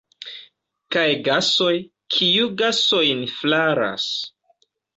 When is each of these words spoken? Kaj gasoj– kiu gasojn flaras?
Kaj 0.95 1.03
gasoj– 1.27 1.75
kiu 2.15 2.49
gasojn 2.63 3.25
flaras? 3.37 4.11